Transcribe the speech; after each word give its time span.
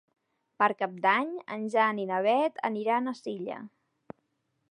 Per 0.61 0.69
Cap 0.79 0.95
d'Any 1.03 1.27
en 1.57 1.67
Jan 1.75 2.01
i 2.03 2.07
na 2.13 2.23
Beth 2.29 2.59
aniran 2.73 3.11
a 3.13 3.17
Silla. 3.23 3.59